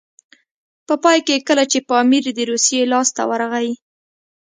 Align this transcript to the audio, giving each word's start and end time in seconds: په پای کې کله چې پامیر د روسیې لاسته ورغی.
په 0.87 0.95
پای 1.03 1.19
کې 1.27 1.45
کله 1.47 1.63
چې 1.71 1.79
پامیر 1.89 2.25
د 2.37 2.39
روسیې 2.51 2.83
لاسته 2.93 3.21
ورغی. 3.29 3.69